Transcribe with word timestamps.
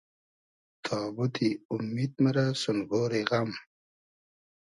تابوتی 0.85 1.49
اومید 1.71 2.11
مئرۂ 2.23 2.45
سون 2.61 2.77
گۉری 2.89 3.21
غئم 3.29 3.49